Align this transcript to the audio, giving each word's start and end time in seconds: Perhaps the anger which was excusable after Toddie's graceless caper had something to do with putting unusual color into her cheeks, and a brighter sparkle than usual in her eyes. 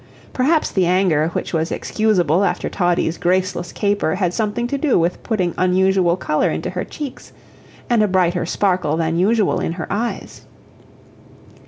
Perhaps 0.33 0.71
the 0.71 0.87
anger 0.87 1.27
which 1.27 1.53
was 1.53 1.71
excusable 1.71 2.43
after 2.43 2.69
Toddie's 2.69 3.19
graceless 3.19 3.71
caper 3.71 4.15
had 4.15 4.33
something 4.33 4.65
to 4.65 4.75
do 4.75 4.97
with 4.97 5.21
putting 5.21 5.53
unusual 5.59 6.17
color 6.17 6.49
into 6.49 6.71
her 6.71 6.83
cheeks, 6.83 7.33
and 7.87 8.01
a 8.01 8.07
brighter 8.07 8.47
sparkle 8.47 8.97
than 8.97 9.19
usual 9.19 9.59
in 9.59 9.73
her 9.73 9.85
eyes. 9.93 10.47